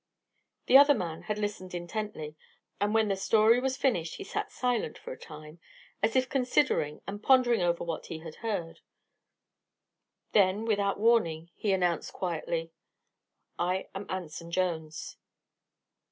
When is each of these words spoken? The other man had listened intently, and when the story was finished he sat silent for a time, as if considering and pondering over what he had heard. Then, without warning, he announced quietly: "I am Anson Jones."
The 0.65 0.79
other 0.79 0.95
man 0.95 1.21
had 1.29 1.37
listened 1.37 1.75
intently, 1.75 2.35
and 2.79 2.91
when 2.91 3.07
the 3.07 3.15
story 3.15 3.59
was 3.59 3.77
finished 3.77 4.15
he 4.15 4.23
sat 4.23 4.51
silent 4.51 4.97
for 4.97 5.11
a 5.13 5.19
time, 5.19 5.59
as 6.01 6.15
if 6.15 6.27
considering 6.27 7.03
and 7.05 7.21
pondering 7.21 7.61
over 7.61 7.83
what 7.83 8.07
he 8.07 8.17
had 8.17 8.37
heard. 8.37 8.79
Then, 10.31 10.65
without 10.65 10.99
warning, 10.99 11.51
he 11.53 11.71
announced 11.71 12.13
quietly: 12.13 12.71
"I 13.59 13.89
am 13.93 14.07
Anson 14.09 14.49
Jones." 14.49 15.17